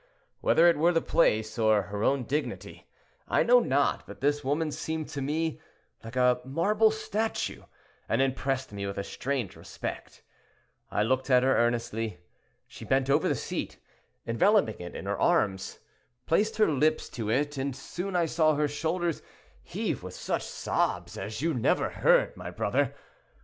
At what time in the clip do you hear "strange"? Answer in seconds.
9.03-9.55